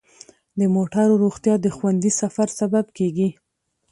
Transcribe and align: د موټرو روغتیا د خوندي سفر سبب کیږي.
د 0.59 0.61
موټرو 0.75 1.13
روغتیا 1.23 1.55
د 1.61 1.67
خوندي 1.75 2.11
سفر 2.21 2.47
سبب 2.59 2.85
کیږي. 2.97 3.29